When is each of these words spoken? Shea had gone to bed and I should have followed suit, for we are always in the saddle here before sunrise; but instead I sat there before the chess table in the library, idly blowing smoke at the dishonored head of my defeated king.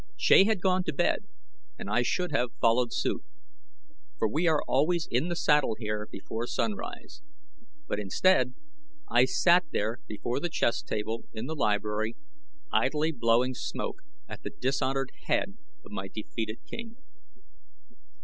Shea 0.17 0.45
had 0.45 0.61
gone 0.61 0.83
to 0.85 0.93
bed 0.93 1.27
and 1.77 1.87
I 1.87 2.01
should 2.01 2.31
have 2.31 2.55
followed 2.59 2.91
suit, 2.91 3.23
for 4.17 4.27
we 4.27 4.47
are 4.47 4.63
always 4.67 5.07
in 5.11 5.27
the 5.27 5.35
saddle 5.35 5.75
here 5.77 6.07
before 6.11 6.47
sunrise; 6.47 7.21
but 7.87 7.99
instead 7.99 8.55
I 9.07 9.25
sat 9.25 9.65
there 9.69 9.99
before 10.07 10.39
the 10.39 10.49
chess 10.49 10.81
table 10.81 11.25
in 11.35 11.45
the 11.45 11.53
library, 11.55 12.15
idly 12.73 13.11
blowing 13.11 13.53
smoke 13.53 14.01
at 14.27 14.41
the 14.41 14.49
dishonored 14.49 15.11
head 15.27 15.59
of 15.85 15.91
my 15.91 16.07
defeated 16.07 16.61
king. 16.65 16.97